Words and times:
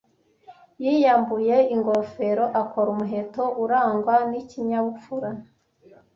Yiyambuye 0.83 1.55
ingofero 1.75 2.45
akora 2.61 2.87
umuheto 2.95 3.43
urangwa 3.63 4.15
n'ikinyabupfura. 4.29 5.29